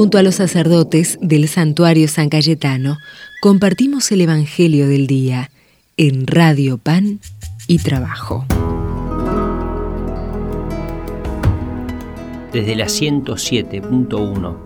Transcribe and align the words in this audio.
Junto 0.00 0.16
a 0.16 0.22
los 0.22 0.36
sacerdotes 0.36 1.18
del 1.20 1.46
santuario 1.46 2.08
San 2.08 2.30
Cayetano, 2.30 2.96
compartimos 3.42 4.10
el 4.12 4.22
Evangelio 4.22 4.88
del 4.88 5.06
Día 5.06 5.50
en 5.98 6.26
Radio 6.26 6.78
Pan 6.78 7.20
y 7.66 7.80
Trabajo. 7.80 8.46
Desde 12.50 12.76
la 12.76 12.86
107.1 12.86 14.56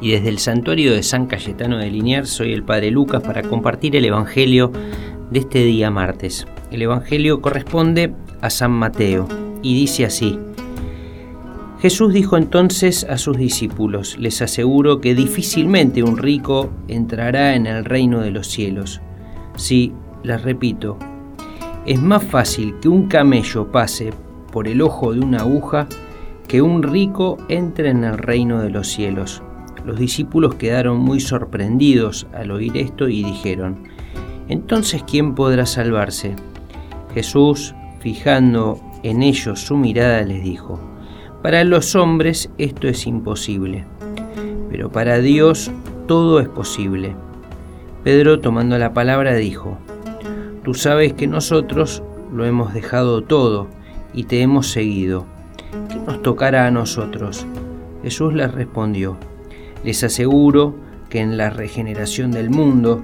y 0.00 0.12
desde 0.12 0.30
el 0.30 0.38
santuario 0.38 0.94
de 0.94 1.02
San 1.02 1.26
Cayetano 1.26 1.76
de 1.76 1.90
Liniers 1.90 2.30
soy 2.30 2.54
el 2.54 2.62
Padre 2.62 2.90
Lucas 2.90 3.22
para 3.22 3.42
compartir 3.42 3.94
el 3.94 4.06
Evangelio 4.06 4.72
de 5.30 5.40
este 5.40 5.64
día 5.64 5.90
martes. 5.90 6.46
El 6.70 6.80
Evangelio 6.80 7.42
corresponde 7.42 8.14
a 8.40 8.48
San 8.48 8.70
Mateo 8.70 9.28
y 9.62 9.74
dice 9.74 10.06
así. 10.06 10.38
Jesús 11.82 12.12
dijo 12.12 12.36
entonces 12.36 13.02
a 13.10 13.18
sus 13.18 13.36
discípulos, 13.36 14.16
les 14.16 14.40
aseguro 14.40 15.00
que 15.00 15.16
difícilmente 15.16 16.04
un 16.04 16.16
rico 16.16 16.70
entrará 16.86 17.56
en 17.56 17.66
el 17.66 17.84
reino 17.84 18.20
de 18.20 18.30
los 18.30 18.46
cielos. 18.46 19.00
Sí, 19.56 19.92
les 20.22 20.40
repito, 20.42 20.96
es 21.84 22.00
más 22.00 22.22
fácil 22.22 22.76
que 22.80 22.88
un 22.88 23.08
camello 23.08 23.72
pase 23.72 24.10
por 24.52 24.68
el 24.68 24.80
ojo 24.80 25.12
de 25.12 25.18
una 25.18 25.38
aguja 25.38 25.88
que 26.46 26.62
un 26.62 26.84
rico 26.84 27.38
entre 27.48 27.90
en 27.90 28.04
el 28.04 28.16
reino 28.16 28.62
de 28.62 28.70
los 28.70 28.86
cielos. 28.86 29.42
Los 29.84 29.98
discípulos 29.98 30.54
quedaron 30.54 31.00
muy 31.00 31.18
sorprendidos 31.18 32.28
al 32.32 32.52
oír 32.52 32.76
esto 32.76 33.08
y 33.08 33.24
dijeron, 33.24 33.88
entonces 34.46 35.02
¿quién 35.02 35.34
podrá 35.34 35.66
salvarse? 35.66 36.36
Jesús, 37.12 37.74
fijando 37.98 38.80
en 39.02 39.24
ellos 39.24 39.58
su 39.58 39.76
mirada, 39.76 40.22
les 40.22 40.44
dijo, 40.44 40.91
para 41.42 41.64
los 41.64 41.96
hombres 41.96 42.50
esto 42.56 42.86
es 42.88 43.06
imposible, 43.06 43.84
pero 44.70 44.90
para 44.90 45.18
Dios 45.18 45.70
todo 46.06 46.40
es 46.40 46.48
posible. 46.48 47.16
Pedro, 48.04 48.40
tomando 48.40 48.78
la 48.78 48.92
palabra, 48.92 49.34
dijo, 49.34 49.78
Tú 50.64 50.74
sabes 50.74 51.12
que 51.14 51.26
nosotros 51.26 52.02
lo 52.32 52.44
hemos 52.44 52.72
dejado 52.72 53.22
todo 53.22 53.68
y 54.14 54.24
te 54.24 54.40
hemos 54.40 54.68
seguido. 54.68 55.26
¿Qué 55.88 55.96
nos 55.96 56.22
tocará 56.22 56.66
a 56.66 56.70
nosotros? 56.70 57.46
Jesús 58.02 58.32
les 58.34 58.52
respondió, 58.52 59.16
Les 59.84 60.04
aseguro 60.04 60.76
que 61.08 61.20
en 61.20 61.36
la 61.36 61.50
regeneración 61.50 62.30
del 62.30 62.50
mundo, 62.50 63.02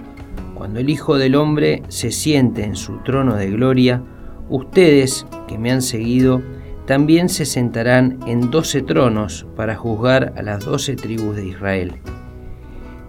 cuando 0.55 0.81
el 0.81 0.91
Hijo 0.91 1.19
del 1.19 1.35
Hombre 1.35 1.83
se 1.89 2.13
siente 2.13 2.65
en 2.65 2.77
su 2.77 2.99
trono 2.99 3.35
de 3.35 3.51
gloria, 3.51 4.03
ustedes 4.49 5.27
que 5.47 5.59
me 5.59 5.71
han 5.73 5.83
seguido, 5.83 6.43
también 6.89 7.29
se 7.29 7.45
sentarán 7.45 8.19
en 8.27 8.51
doce 8.51 8.81
tronos 8.81 9.47
para 9.57 9.77
juzgar 9.77 10.33
a 10.39 10.43
las 10.43 10.65
doce 10.65 10.97
tribus 10.97 11.37
de 11.37 11.49
Israel. 11.49 11.93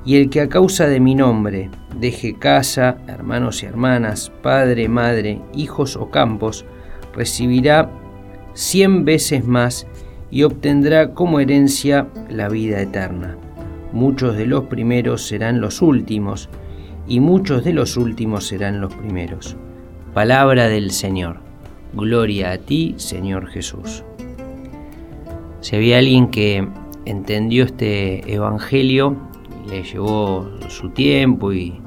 Y 0.03 0.17
el 0.17 0.29
que 0.29 0.41
a 0.41 0.49
causa 0.49 0.87
de 0.87 0.99
mi 0.99 1.15
nombre 1.15 1.69
deje 1.97 2.37
casa, 2.37 2.97
hermanos 3.07 3.63
y 3.63 3.67
hermanas, 3.67 4.33
padre, 4.43 4.89
madre, 4.89 5.41
hijos 5.55 5.95
o 5.95 6.09
campos, 6.09 6.65
recibirá 7.15 7.89
cien 8.53 9.05
veces 9.05 9.45
más 9.45 9.87
y 10.29 10.43
obtendrá 10.43 11.13
como 11.13 11.39
herencia 11.39 12.09
la 12.29 12.49
vida 12.49 12.81
eterna. 12.81 13.37
Muchos 13.93 14.35
de 14.35 14.45
los 14.45 14.65
primeros 14.65 15.25
serán 15.25 15.61
los 15.61 15.81
últimos, 15.81 16.49
y 17.07 17.21
muchos 17.21 17.63
de 17.63 17.71
los 17.71 17.95
últimos 17.95 18.45
serán 18.45 18.81
los 18.81 18.93
primeros. 18.93 19.55
Palabra 20.13 20.67
del 20.67 20.91
Señor. 20.91 21.48
Gloria 21.93 22.51
a 22.51 22.57
ti, 22.57 22.95
Señor 22.97 23.47
Jesús. 23.47 24.03
Si 25.61 25.75
había 25.75 25.97
alguien 25.97 26.29
que 26.29 26.67
entendió 27.05 27.65
este 27.65 28.31
Evangelio, 28.31 29.17
le 29.67 29.83
llevó 29.83 30.49
su 30.69 30.89
tiempo 30.89 31.53
y, 31.53 31.81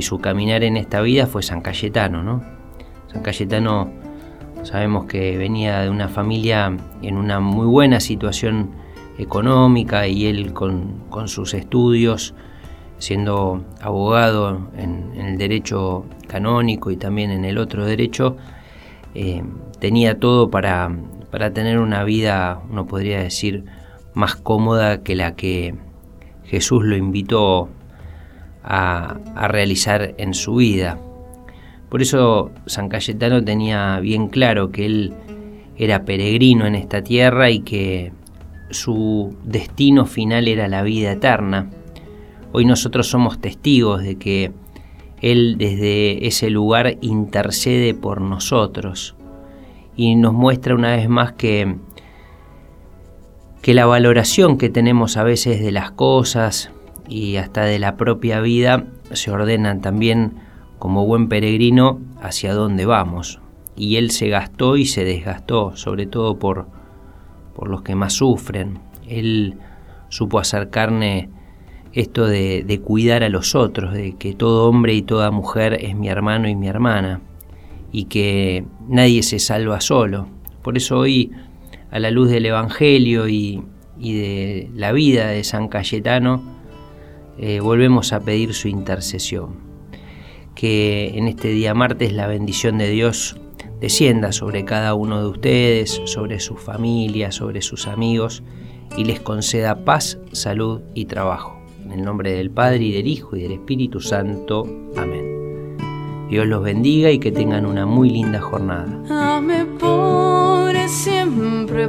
su 0.00 0.20
caminar 0.20 0.62
en 0.62 0.76
esta 0.76 1.00
vida 1.00 1.26
fue 1.26 1.42
San 1.42 1.60
Cayetano, 1.60 2.22
¿no? 2.22 2.44
San 3.12 3.20
Cayetano 3.20 3.90
sabemos 4.62 5.06
que 5.06 5.36
venía 5.36 5.80
de 5.80 5.90
una 5.90 6.06
familia 6.06 6.76
en 7.02 7.16
una 7.16 7.40
muy 7.40 7.66
buena 7.66 7.98
situación 7.98 8.70
económica 9.18 10.06
y 10.06 10.26
él 10.26 10.52
con, 10.52 11.02
sus 11.26 11.52
estudios, 11.54 12.34
siendo 12.98 13.64
abogado 13.80 14.70
en, 14.76 15.14
el 15.16 15.36
derecho 15.36 16.04
canónico 16.28 16.92
y 16.92 16.96
también 16.96 17.32
en 17.32 17.44
el 17.44 17.58
otro 17.58 17.84
derecho, 17.84 18.36
eh, 19.20 19.42
tenía 19.80 20.20
todo 20.20 20.48
para, 20.48 20.92
tener 21.52 21.80
una 21.80 22.04
vida, 22.04 22.62
uno 22.70 22.86
podría 22.86 23.18
decir, 23.18 23.64
más 24.14 24.36
cómoda 24.36 25.02
que 25.02 25.16
la 25.16 25.34
que 25.34 25.74
Jesús 26.44 26.84
lo 26.84 26.96
invitó 26.96 27.68
a, 28.62 29.18
realizar 29.48 30.14
en 30.18 30.34
su 30.34 30.54
vida. 30.54 31.00
Por 31.88 32.00
eso 32.00 32.52
San 32.66 32.88
Cayetano 32.88 33.42
tenía 33.42 33.98
bien 33.98 34.28
claro 34.28 34.70
que 34.70 34.86
él 34.86 35.14
era 35.76 36.04
peregrino 36.04 36.66
en 36.66 36.76
esta 36.76 37.02
tierra 37.02 37.50
y 37.50 37.60
que 37.60 38.12
su 38.70 39.36
destino 39.42 40.06
final 40.06 40.46
era 40.46 40.68
la 40.68 40.84
vida 40.84 41.10
eterna. 41.10 41.70
Hoy 42.52 42.64
nosotros 42.64 43.08
somos 43.08 43.40
testigos 43.40 44.00
de 44.04 44.14
que 44.14 44.52
él 45.20 45.56
desde 45.58 46.26
ese 46.26 46.50
lugar 46.50 46.98
intercede 47.00 47.94
por 47.94 48.20
nosotros 48.20 49.14
y 49.96 50.14
nos 50.14 50.32
muestra 50.32 50.74
una 50.74 50.96
vez 50.96 51.08
más 51.08 51.32
que, 51.32 51.76
que 53.62 53.74
la 53.74 53.86
valoración 53.86 54.58
que 54.58 54.70
tenemos 54.70 55.16
a 55.16 55.24
veces 55.24 55.60
de 55.60 55.72
las 55.72 55.90
cosas 55.90 56.70
y 57.08 57.36
hasta 57.36 57.64
de 57.64 57.78
la 57.78 57.96
propia 57.96 58.40
vida 58.40 58.86
se 59.12 59.30
ordenan 59.30 59.80
también 59.80 60.34
como 60.78 61.06
buen 61.06 61.28
peregrino 61.28 62.00
hacia 62.22 62.54
dónde 62.54 62.86
vamos. 62.86 63.40
Y 63.76 63.96
él 63.96 64.10
se 64.10 64.28
gastó 64.28 64.76
y 64.76 64.86
se 64.86 65.04
desgastó, 65.04 65.76
sobre 65.76 66.06
todo 66.06 66.38
por, 66.38 66.66
por 67.54 67.68
los 67.68 67.82
que 67.82 67.94
más 67.94 68.12
sufren. 68.14 68.80
Él 69.06 69.56
supo 70.08 70.38
hacer 70.38 70.70
carne 70.70 71.30
esto 71.92 72.26
de, 72.26 72.80
cuidar 72.84 73.22
a 73.22 73.28
los 73.28 73.54
otros, 73.54 73.92
de 73.92 74.14
que 74.16 74.34
todo 74.34 74.68
hombre 74.68 74.94
y 74.94 75.02
toda 75.02 75.30
mujer 75.30 75.78
es 75.80 75.94
mi 75.96 76.08
hermano 76.08 76.48
y 76.48 76.54
mi 76.54 76.68
hermana, 76.68 77.20
y 77.92 78.04
que 78.04 78.64
nadie 78.88 79.22
se 79.22 79.38
salva 79.38 79.80
solo. 79.80 80.28
Por 80.62 80.76
eso 80.76 80.98
hoy, 80.98 81.32
a 81.90 81.98
la 81.98 82.10
luz 82.10 82.30
del 82.30 82.46
Evangelio 82.46 83.28
y, 83.28 83.62
de 83.98 84.70
la 84.74 84.92
vida 84.92 85.28
de 85.28 85.42
San 85.44 85.68
Cayetano, 85.68 86.42
eh, 87.38 87.60
volvemos 87.60 88.12
a 88.12 88.20
pedir 88.20 88.54
su 88.54 88.68
intercesión. 88.68 89.68
Que 90.54 91.12
en 91.16 91.28
este 91.28 91.48
día 91.48 91.72
martes 91.72 92.12
la 92.12 92.26
bendición 92.26 92.78
de 92.78 92.90
Dios 92.90 93.36
descienda 93.80 94.32
sobre 94.32 94.64
cada 94.64 94.94
uno 94.94 95.20
de 95.20 95.28
ustedes, 95.28 96.00
sobre 96.04 96.40
su 96.40 96.56
familia, 96.56 97.30
sobre 97.30 97.62
sus 97.62 97.86
amigos, 97.86 98.42
y 98.96 99.04
les 99.04 99.20
conceda 99.20 99.84
paz, 99.84 100.18
salud 100.32 100.80
y 100.94 101.04
trabajo. 101.04 101.57
En 101.84 101.92
el 101.92 102.04
nombre 102.04 102.32
del 102.32 102.50
Padre 102.50 102.84
y 102.84 102.92
del 102.92 103.06
Hijo 103.06 103.36
y 103.36 103.42
del 103.42 103.52
Espíritu 103.52 104.00
Santo. 104.00 104.64
Amén. 104.96 105.76
Dios 106.28 106.46
los 106.46 106.62
bendiga 106.62 107.10
y 107.10 107.18
que 107.18 107.32
tengan 107.32 107.64
una 107.64 107.86
muy 107.86 108.10
linda 108.10 108.40
jornada. 108.40 109.02
Dame 109.08 109.64
pobre, 109.78 110.86
siempre. 110.88 111.88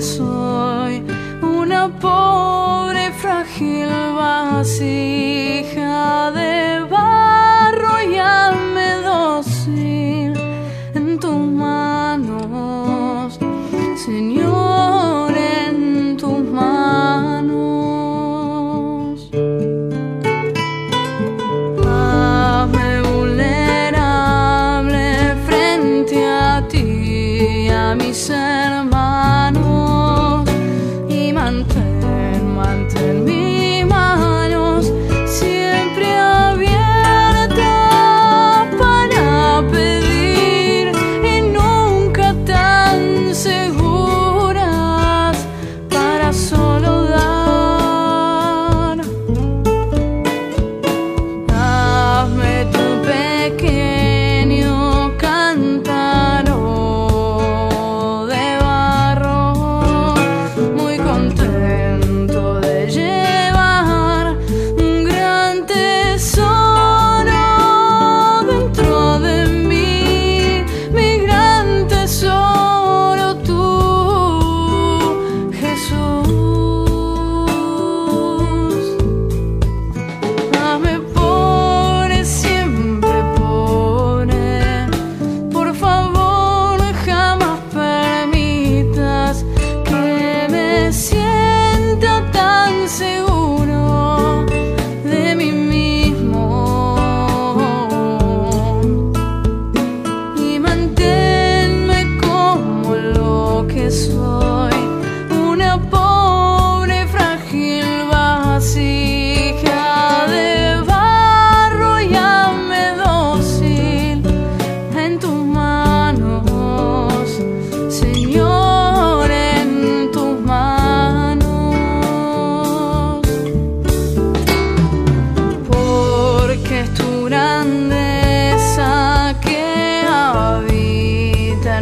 Soy 0.00 1.00
una 1.42 1.88
pobre 2.00 3.12
frágil 3.12 3.88
vasija 4.16 5.12
de 6.32 6.84
barro 6.90 8.02
y 8.02 8.16
alme 8.16 8.96
dócil 9.04 10.34
en 10.92 11.18
tu 11.20 11.30
mano. 11.30 11.85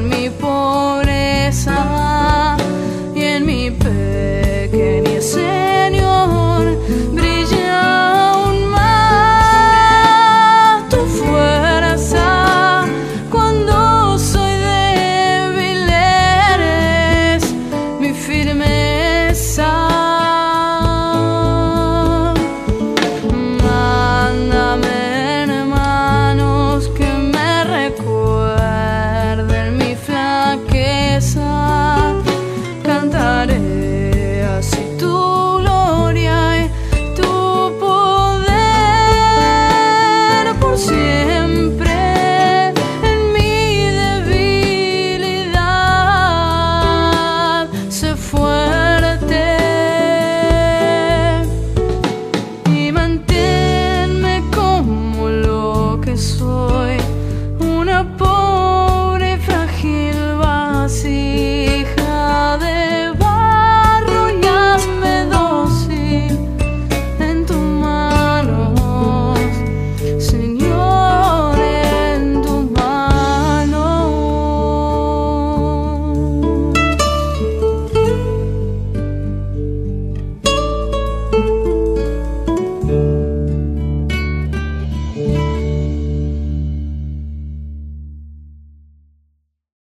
me 0.04 0.28